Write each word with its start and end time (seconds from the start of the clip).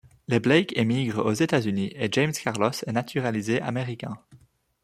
Les 0.27 0.39
Blake 0.39 0.75
émigrent 0.75 1.23
aux 1.23 1.33
États-Unis 1.33 1.91
et 1.95 2.09
James 2.11 2.31
Carlos 2.31 2.71
est 2.87 2.91
naturalisé 2.91 3.61
américain. 3.61 4.17